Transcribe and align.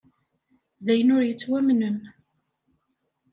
D 0.85 0.87
ayen 0.93 1.13
ur 1.15 1.23
yettwamnen! 1.25 1.97